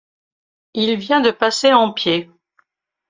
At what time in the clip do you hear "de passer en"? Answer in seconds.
1.21-1.93